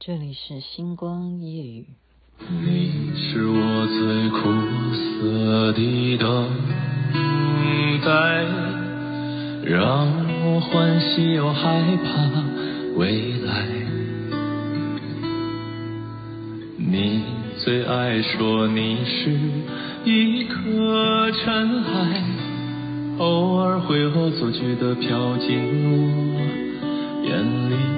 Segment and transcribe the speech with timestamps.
[0.00, 1.84] 这里是星光夜雨。
[2.62, 4.38] 你是我最苦
[4.94, 6.48] 涩的等
[8.04, 8.46] 待，
[9.64, 10.06] 让
[10.44, 12.44] 我欢喜又害怕
[12.94, 13.66] 未来。
[16.76, 17.24] 你
[17.58, 19.32] 最爱说你是
[20.04, 22.22] 一颗尘埃，
[23.18, 25.58] 偶尔会恶作剧的飘进
[25.90, 25.98] 我
[27.26, 27.97] 眼里。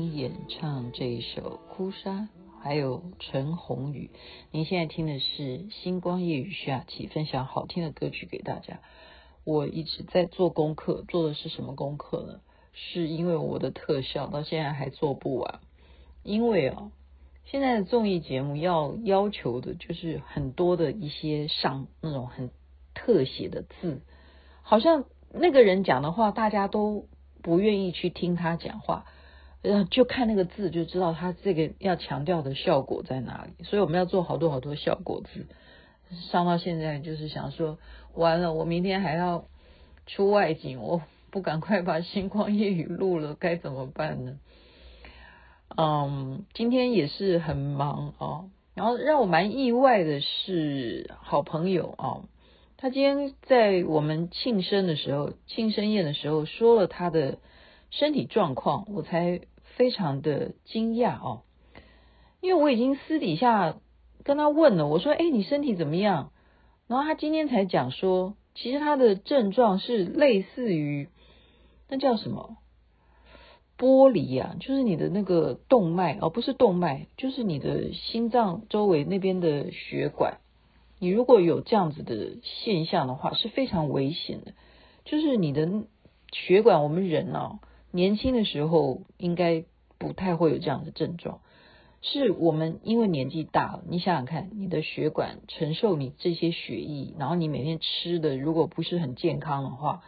[0.21, 2.11] 演唱这一首《哭砂》，
[2.61, 4.11] 还有陈鸿宇。
[4.51, 8.81] 您现在听的是星光夜雨徐雅琪分享好听的歌曲给大家。
[9.45, 12.39] 我一直在做功课，做的是什么功课呢？
[12.71, 15.59] 是因为我的特效到现在还做不完。
[16.21, 16.91] 因为啊，
[17.45, 22.51] 现在的综艺节目要要求的就是很多的一些上那种很
[22.93, 24.03] 特写的字，
[24.61, 27.07] 好像那个人讲的话，大家都
[27.41, 29.07] 不愿意去听他讲话。
[29.63, 35.45] 呃，就看那个字就知道他这个要强调的效果在哪里，所以我们要做好多好多效果字。
[36.31, 37.77] 上到现在就是想说，
[38.15, 39.45] 完了，我明天还要
[40.07, 44.39] 出外景，我不赶快把星光夜语录了，该怎么办呢？
[45.77, 48.49] 嗯，今天也是很忙哦。
[48.73, 52.25] 然后让我蛮意外的是，好朋友啊，
[52.77, 57.37] 他今天在我们庆生的时候，庆生宴的时候说了他的
[57.91, 59.41] 身体状况，我才。
[59.75, 61.41] 非常的惊讶哦，
[62.41, 63.77] 因为我已经私底下
[64.23, 66.31] 跟他问了，我说：“哎，你身体怎么样？”
[66.87, 71.09] 然后他今天才讲说，其实他的症状是类似于
[71.89, 72.57] 那叫什么
[73.77, 80.39] 剥离啊，就是你的那个动脉哦，不是动脉，就是你的心脏周围那边的血管，
[80.99, 84.53] 你如果有这样子的现象的话，是非常危险的。
[85.03, 85.83] 就是你的
[86.31, 87.59] 血管，我们人啊。
[87.91, 89.65] 年轻的时候应该
[89.97, 91.41] 不太会有这样的症状，
[92.01, 93.83] 是我们因为年纪大了。
[93.87, 100.01] 你想想看，你的血管承受你这些血液，然后你每天吃的如果不是很健康的话，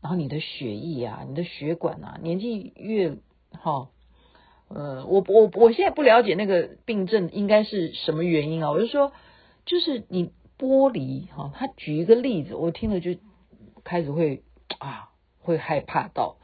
[0.00, 3.16] 然后你的血液啊，你的血管啊，年纪越
[3.52, 3.90] 好，
[4.68, 8.70] 呃，我我我现在不了解那个病症应该是什么原因啊？
[8.70, 9.12] 我就说，
[9.64, 13.16] 就是你剥离哈，他举一个例子，我听了就
[13.84, 14.42] 开始会
[14.78, 15.10] 啊，
[15.40, 16.36] 会害怕到。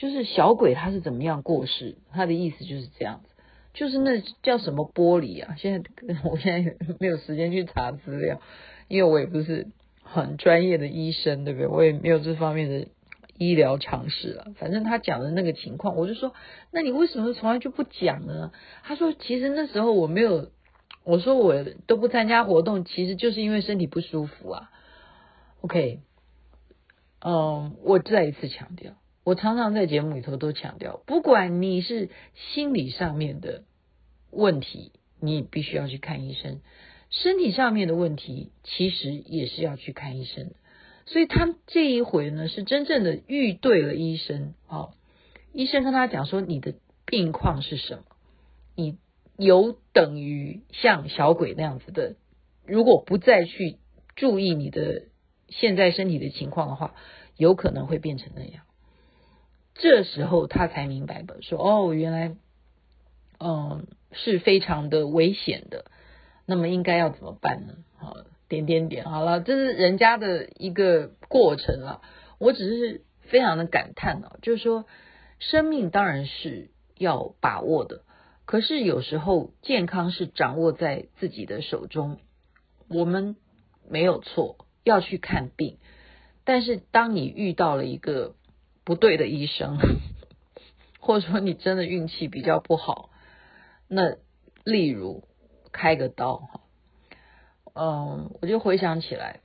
[0.00, 1.98] 就是小鬼他是怎么样过世？
[2.10, 3.28] 他的意思就是这样子，
[3.74, 5.56] 就是那叫什么玻璃啊？
[5.58, 5.90] 现在
[6.24, 8.40] 我现在没有时间去查资料，
[8.88, 9.66] 因为我也不是
[10.02, 11.66] 很专业的医生，对不对？
[11.66, 12.88] 我也没有这方面的
[13.36, 14.46] 医疗常识了。
[14.56, 16.32] 反正他讲的那个情况，我就说，
[16.70, 18.52] 那你为什么从来就不讲呢？
[18.82, 20.50] 他说，其实那时候我没有，
[21.04, 24.70] 我说我都不参加活动，其实就是因为身体不舒服啊。
[25.60, 26.00] OK，
[27.22, 28.94] 嗯，我再一次强调。
[29.22, 32.08] 我常常在节目里头都强调，不管你是
[32.52, 33.64] 心理上面的
[34.30, 36.60] 问题，你必须要去看医生；
[37.10, 40.52] 身体上面的问题，其实也是要去看医生。
[41.04, 44.54] 所以他这一回呢，是真正的遇对了医生。
[44.68, 44.94] 哦，
[45.52, 48.04] 医生跟他讲说，你的病况是什么？
[48.76, 48.96] 你
[49.36, 52.16] 有等于像小鬼那样子的，
[52.64, 53.76] 如果不再去
[54.16, 55.02] 注意你的
[55.48, 56.94] 现在身体的情况的话，
[57.36, 58.64] 有可能会变成那样。
[59.80, 62.36] 这时候他才明白吧，说哦，原来，
[63.38, 65.86] 嗯，是非常的危险的。
[66.44, 67.74] 那么应该要怎么办呢？
[67.96, 68.14] 好，
[68.46, 72.02] 点点点，好了，这是人家的一个过程了。
[72.38, 74.84] 我只是非常的感叹啊，就是说，
[75.38, 78.02] 生命当然是要把握的，
[78.44, 82.18] 可是有时候健康是掌握在自己的手中。
[82.88, 83.36] 我们
[83.88, 85.78] 没有错，要去看病，
[86.44, 88.34] 但是当你遇到了一个
[88.90, 89.78] 不对的医生，
[90.98, 93.08] 或者说你真的运气比较不好，
[93.86, 94.16] 那
[94.64, 95.22] 例如
[95.70, 96.60] 开个刀哈，
[97.72, 99.42] 嗯，我就回想起来，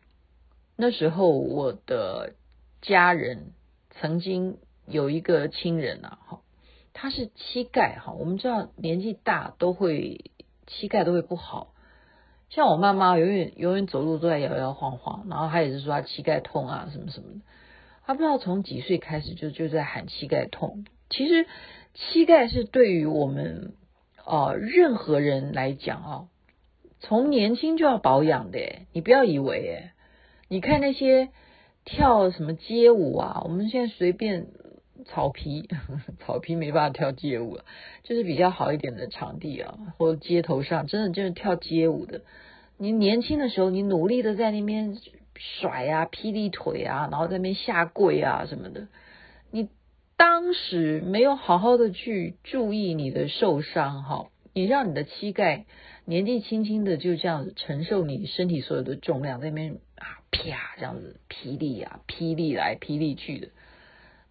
[0.75, 2.33] 那时候我的
[2.81, 3.51] 家人
[3.92, 4.57] 曾经
[4.88, 6.41] 有一个亲人啊，哈，
[6.94, 10.31] 他是膝盖哈，我们知道年纪大都会
[10.68, 11.71] 膝盖都会不好。
[12.50, 17.41] 像我妈妈永远永远走路都在摇摇晃晃，然后她也是说她膝盖痛啊什么什么的，
[18.05, 20.85] 他不知道从几岁开始就就在喊膝盖痛。
[21.09, 21.47] 其实
[21.93, 23.73] 膝盖是对于我们
[24.25, 26.27] 呃任何人来讲哦，
[26.99, 28.59] 从年轻就要保养的。
[28.93, 29.91] 你不要以为诶，
[30.49, 31.29] 你看那些
[31.83, 34.47] 跳什么街舞啊，我们现在随便
[35.05, 35.69] 草皮
[36.25, 37.65] 草皮没办法跳街舞了，
[38.03, 42.21] 就是比较好一点的场地啊，或街头上真的就是跳街舞的。
[42.77, 44.97] 你年轻的时候，你努力的在那边
[45.37, 48.87] 甩啊、霹雳腿啊，然后在那边下跪啊什么的。
[49.51, 49.69] 你
[50.17, 55.65] 当时没有好好的去注意你的受伤哈，你让你的膝盖
[56.05, 63.49] 年纪轻轻的就这样子承受你身体所有的重量，在那边啊啪这样子霹雳啊霹雳来霹雳去的。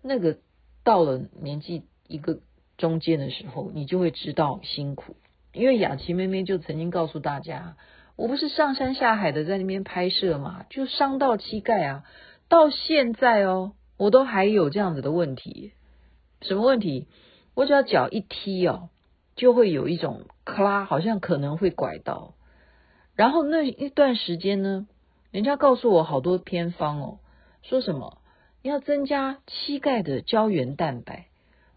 [0.02, 0.38] 那个
[0.82, 2.40] 到了年纪一个
[2.76, 5.16] 中间的时候，你就会知道辛苦，
[5.52, 7.76] 因为雅琪妹妹就曾经告诉大家。
[8.16, 12.05] 我不是上山下海的在那边拍摄嘛，就伤到膝盖啊！
[12.49, 15.72] 到现在哦，我都还有这样子的问题。
[16.40, 17.08] 什么问题？
[17.55, 18.90] 我只要脚一踢哦，
[19.34, 22.34] 就会有一种咔啦，好像可能会拐到。
[23.16, 24.87] 然后那一段时间呢，
[25.32, 27.19] 人家告诉我好多偏方哦，
[27.62, 28.19] 说什么
[28.62, 31.26] 要增加膝盖的胶原蛋白，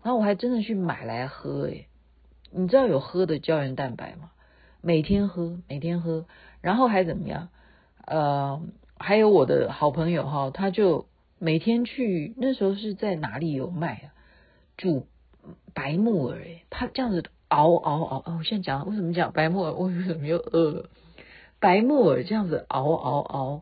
[0.03, 1.87] 然后我还真的去买来喝诶。
[2.51, 4.31] 你知道有喝的胶原蛋白吗？
[4.81, 6.25] 每天喝，每天喝，
[6.61, 7.49] 然后还怎么样？
[8.05, 8.61] 呃，
[8.97, 11.07] 还有我的好朋友哈，他就
[11.39, 14.05] 每天去，那时候是在哪里有卖啊？
[14.77, 15.07] 煮
[15.73, 19.73] 白木耳诶，他这样子熬熬熬，哦，我现在讲为什么讲白木耳？
[19.75, 20.89] 我为什么又饿了？
[21.59, 23.61] 白木耳这样子熬熬熬，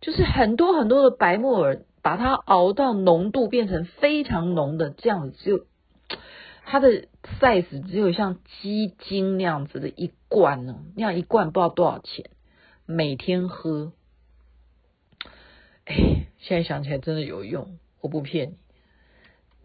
[0.00, 5.64] 就是很多很多的白木耳，把它熬到浓度变成非常浓的这样子就。
[6.70, 7.08] 它的
[7.40, 12.28] size 只有像鸡精那样子的一罐呢，那样一罐不知道多少钱，
[12.84, 13.92] 每天喝，
[15.86, 18.56] 哎，现在想起来真的有用，我不骗你。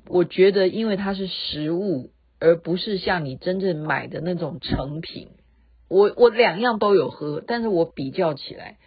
[0.08, 5.28] 我觉得因为它是食物，而不是像你真正买的那种成品，
[5.90, 8.78] 我我两样都有喝，但是我比较起来，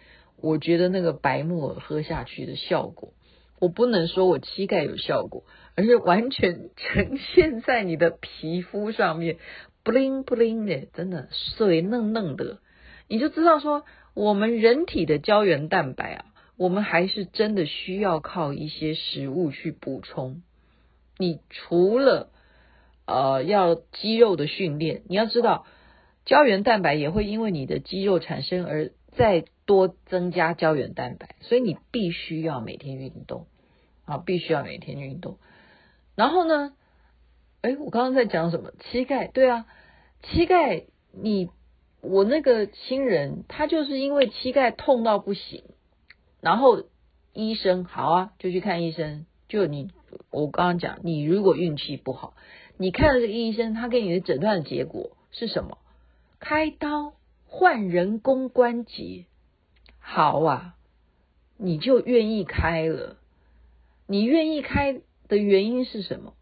[0.41, 3.13] 我觉得那个白木耳喝下去的效果，
[3.59, 5.43] 我不能说我膝盖有效果。
[5.79, 9.37] 而是完全 呈现在你的皮肤上面
[9.83, 12.57] ，bling bling 的，真的水嫩嫩的，
[13.07, 13.83] 你就知道说，
[14.15, 16.25] 我们人体的胶原蛋白啊，
[16.57, 20.41] 我们还是真的需要靠一些食物去补充。
[21.19, 22.31] 你除了
[23.05, 25.67] 呃要肌肉的训练，你要知道
[26.25, 33.47] 胶原蛋白也会因为你的肌肉产生而再多增加胶原蛋白，所以你必须要每天运动
[34.05, 35.37] 啊，必须要每天运动。
[36.15, 36.73] 然后呢？
[37.61, 38.71] 哎，我刚刚在讲什么？
[38.91, 39.65] 膝盖，对啊，
[40.23, 41.49] 膝盖，你
[42.01, 45.63] 我那个亲人，他就是因为膝盖痛到不行，
[46.39, 46.83] 然后
[47.33, 49.25] 医生好啊，就去看医生。
[49.49, 49.89] 就你，
[50.29, 52.35] 我刚刚讲，你如果运气不好，
[52.77, 55.79] 你看了这个医生，他给你的诊断的结果是什么？
[56.39, 57.13] 开刀
[57.59, 59.25] 换人工关节。
[59.99, 60.75] 好啊，
[61.57, 63.17] 你就愿意开了，
[64.05, 65.01] 你愿意开。
[65.27, 66.35] 的原因是什么？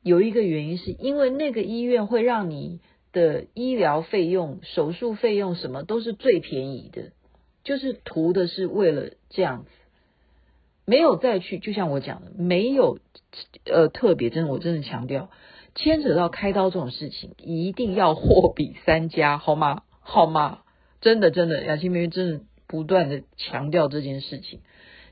[0.00, 2.78] 有一个原因是因为那个医院会让你
[3.12, 7.10] 的医疗费用、手术费用什么都是最便宜的，
[7.64, 9.70] 就是图的是为了这样子，
[10.84, 11.58] 没有再去。
[11.58, 13.00] 就像我讲的，没有
[13.64, 15.28] 呃特别，真的我真的强调，
[15.74, 19.82] 牵扯到开刀这种事情，一定要货比三家，好吗？
[20.08, 20.60] 好吗？
[21.00, 24.60] 真的真的，雅琪妹妹真的不断的强调这件事情。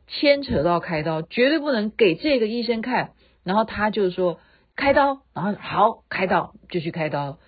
[0.07, 3.11] 牵扯到开刀，绝对不能给这个医生看，
[3.43, 4.39] 然后他就说
[4.77, 7.39] 开刀，然后好开刀就去开刀。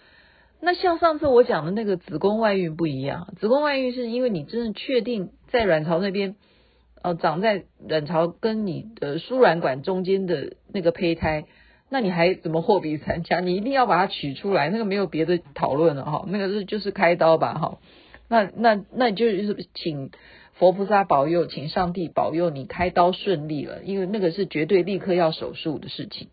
[0.60, 6.34] 那像上次我讲的那个子宫外孕不一样，子宫外孕是因为你真的确定在卵巢那边，
[7.02, 11.44] 呃，长在卵巢跟你的输卵管中间的那个胚胎，
[11.88, 13.40] 那你还怎么货比三家？
[13.40, 17.78] 你一定要把它取出来，那个没有别的讨论了哈，那个是就是开刀吧哈。
[18.28, 20.10] 那那那就是请。
[20.58, 26.28] 佛菩萨保佑，请上帝保佑你开刀顺利了，因为那个是绝对立刻要手术的事情，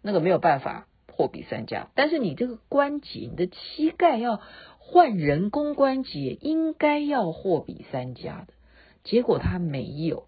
[0.00, 1.90] 那个没有办法货比三家。
[1.94, 4.40] 但是你这个关节，你的膝盖要
[4.78, 8.54] 换人工关节，应该要货比三家的。
[9.04, 10.24] 结果他没有，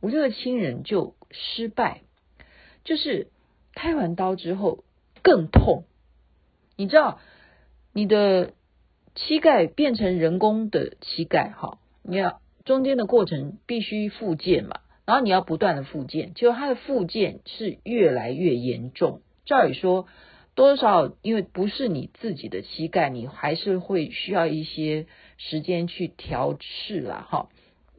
[0.00, 2.02] 我这个亲人就失败，
[2.84, 3.26] 就是
[3.74, 4.84] 开完刀之后
[5.22, 5.84] 更痛。
[6.76, 7.18] 你知道，
[7.92, 8.52] 你的
[9.14, 19.20] 膝盖变成人工的膝盖，哈，你要中间的过程必须复健嘛，然后你要不断的复健，结果它的复健是越来越严重。
[19.44, 20.06] 照理说，
[20.54, 27.48] 多少因为不是你自己的膝盖，你还是会需要一些时间去调试啦，哈。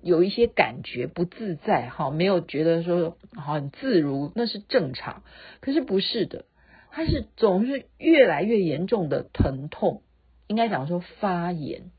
[0.03, 5.23] 有一些感觉不自在哈，没有觉得说很自如，那是正常。
[5.61, 6.45] 可是不是的，
[6.91, 10.03] 它是总是越来越严重的疼痛，
[10.47, 11.89] 应该讲说发炎。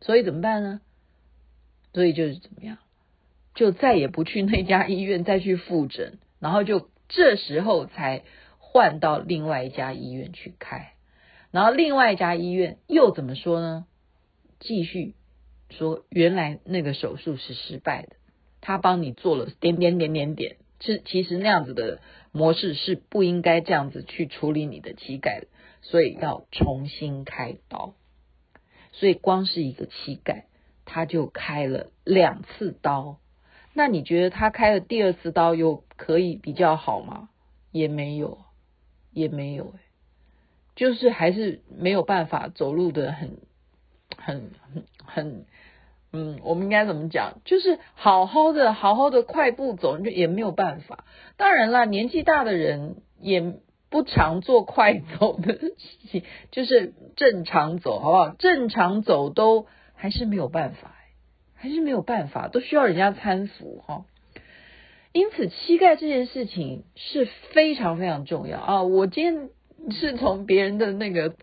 [0.00, 0.80] 所以怎么办呢？
[1.92, 2.78] 所以就是怎么样，
[3.54, 8.22] 就再也不去那家医院再去复诊，然后就这时候才
[8.58, 10.92] 换到另外一家医院去开，
[11.50, 13.86] 然后另外一家医院又怎么说呢？
[14.60, 15.14] 继续。
[15.70, 18.16] 说原来那个手术是失败的，
[18.60, 22.00] 他帮你做了点点点点点，其其实那样子的
[22.32, 25.48] 模式是不应该这样子去处理你的膝盖的，
[25.82, 27.94] 所以要重新开刀。
[28.92, 30.46] 所以光是一个膝盖，
[30.84, 33.18] 他就开了两次刀。
[33.74, 37.28] 那你觉得他开了第二次刀又可以比较好吗？
[37.72, 38.38] 也没有，
[39.12, 39.80] 也没有，哎，
[40.74, 43.36] 就是还是没有办法走路的很。
[44.16, 45.44] 很很很，
[46.12, 47.40] 嗯，我们应该怎么讲？
[47.44, 51.04] 就是好好的好好的快步走，就也没有办法。
[51.36, 53.54] 当然啦，年纪大的人也
[53.90, 55.74] 不常做快走的事
[56.10, 58.28] 情，就是正常走，好不好？
[58.30, 60.94] 正常走都还是没有办法，
[61.54, 64.04] 还是没有办法，都需要人家搀扶哈。
[65.12, 68.82] 因此，膝盖这件事情是非常非常重要啊！
[68.82, 69.50] 我今天
[69.90, 71.34] 是从别人的那个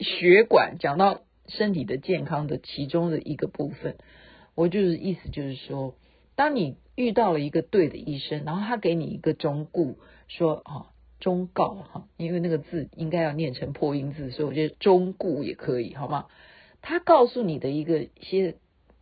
[0.00, 1.20] 血管讲到。
[1.50, 3.96] 身体的健康的其中的一个部分，
[4.54, 5.94] 我就是意思就是说，
[6.36, 9.96] 当你遇到了一个对的医生，然后他给你一个忠告，
[10.28, 10.86] 说啊
[11.18, 16.26] 忠告哈，因为那个字应该要念成破音字，所以我觉得忠告也可以，好吗？
[16.82, 18.56] 他告诉你的一个一些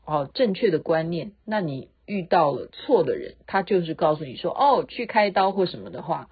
[0.05, 6.29] 哦正确的观念，那你遇到了错的人，他就是告诉你说哦去开刀或什么的话，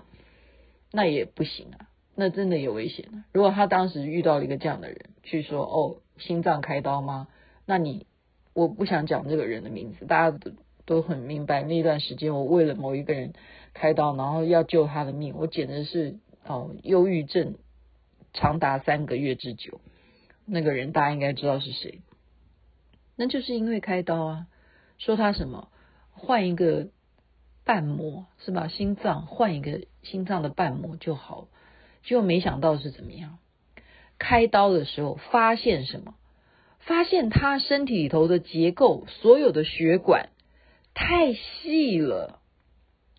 [0.93, 3.25] 那也不行啊，那真的有危险。
[3.33, 5.97] 如果他当时遇到了一个这样的人，去说哦。
[6.19, 7.29] 心脏开刀吗？
[7.65, 8.07] 那你
[8.53, 10.53] 我不想讲这个人的名字，大家都
[10.85, 11.63] 都很明白。
[11.63, 13.35] 那段时间，我为了某一个人
[13.75, 17.57] 开刀，然后要救他的命，我简直是哦，忧郁症
[18.33, 19.81] 长达三个月之久。
[20.45, 22.01] 那个人大家应该知道是谁，
[23.17, 24.47] 那就是因为开刀啊，
[24.99, 25.69] 说他什么
[26.13, 26.89] 换一个
[27.65, 28.69] 瓣膜是吧？
[28.69, 31.49] 心脏换一个心脏的瓣膜就好，
[32.05, 33.39] 结果没想到是怎么样？
[34.19, 36.15] 开刀的时候发现什么？
[36.81, 40.29] 发现他身体里头的结构，所有的血管
[40.95, 42.41] 太细了，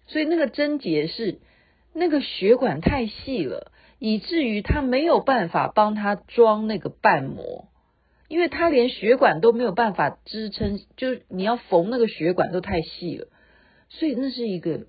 [0.08, 1.39] 所以那个症结是
[1.94, 7.68] 那个血管太细了，以至于他没有办法帮他装那个瓣膜，
[8.27, 13.27] 因为他连血管都没有办法支撑，就是你要缝那个血管都太细了，
[13.89, 14.88] 所以那是一个。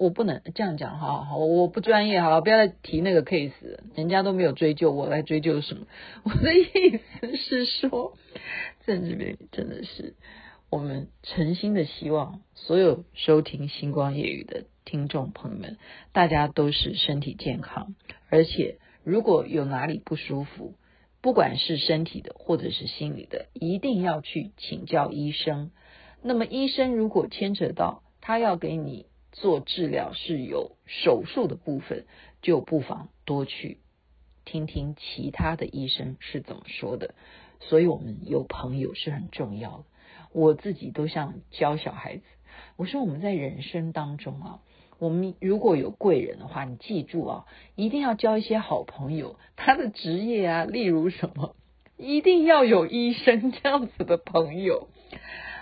[0.00, 3.52] 我不能这样讲哈，好，我不专业，好，不要再提那个 case，
[3.94, 5.86] 人家都没有追究，我来追究什么？
[6.24, 8.16] 我的意思是说，
[8.86, 10.14] 在这边真的是
[10.70, 15.76] 我们诚心的希望，所有收听星光夜语的听众朋友们，
[16.12, 17.94] 大家都是身体健康，
[18.30, 20.72] 而且如果有哪里不舒服，
[21.20, 25.70] 不管是身体的或者是心理的，一定要去请教医生。
[26.22, 29.04] 那么医生如果牵扯到他要给你。
[29.32, 32.04] 做治疗是有手术的部分，
[32.42, 33.78] 就不妨多去
[34.44, 37.14] 听听其他的医生是怎么说的。
[37.60, 39.84] 所以，我们有朋友是很重要的。
[40.32, 42.22] 我自己都像教小孩子，
[42.76, 44.60] 我说我们在人生当中啊，
[44.98, 47.46] 我们如果有贵人的话，你记住啊，
[47.76, 49.38] 一定要交一些好朋友。
[49.56, 51.54] 他的职业啊，例如什么，
[51.96, 54.88] 一定要有医生这样子的朋友。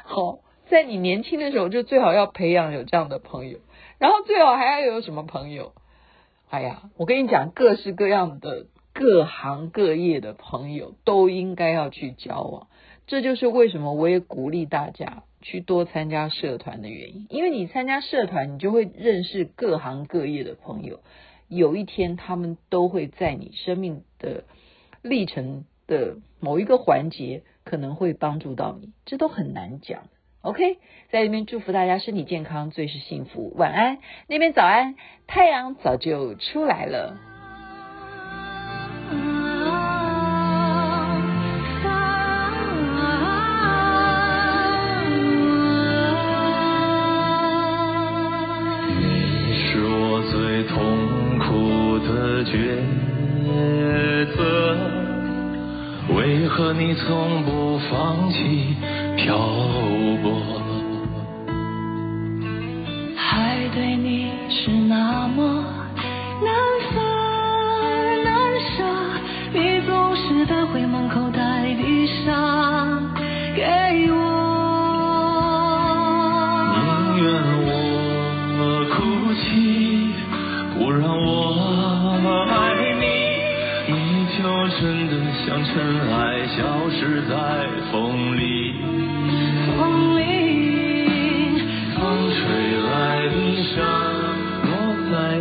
[0.05, 0.41] 好。
[0.71, 3.59] 在你年轻的时候，就最好要培养有这样的朋友，
[3.99, 5.73] 然后最好还要有什么朋友？
[6.51, 12.69] 哎呀，我跟你讲，各式各样的、各行各业的朋友都应该要去交往。
[13.07, 17.27] 这就是为什么我也鼓励大家去多参加社团的原因。
[17.31, 21.01] 因为你参加社团，你就会认识各行各业的朋友，
[21.49, 24.45] 有一天他们都会在你生命的
[25.03, 28.93] 历程的某一个环节，可能会帮助到你。
[29.07, 30.03] 这都很难讲。
[30.43, 30.79] ok
[31.11, 33.53] 在这边祝福大家身体健康最是幸福。
[33.57, 33.99] 晚安。
[34.29, 34.95] 那边早安。
[35.27, 37.17] 太阳早就出来了。
[49.01, 53.09] 你是我最痛苦的抉
[54.35, 54.77] 择
[56.15, 58.77] 为何你从不放弃
[59.19, 59.37] 漂
[60.23, 60.31] 泊。
[63.17, 64.31] 还对你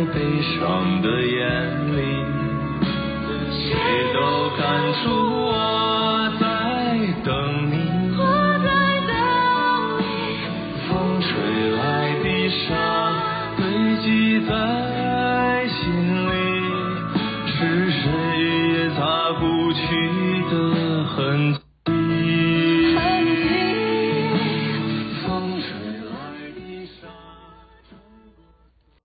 [0.06, 2.24] 悲伤的眼里
[3.50, 5.10] 谁都看出
[5.42, 5.87] 我